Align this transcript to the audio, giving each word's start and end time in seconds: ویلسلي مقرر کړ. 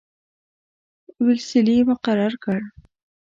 ویلسلي 1.25 1.77
مقرر 1.89 2.33
کړ. 2.43 2.59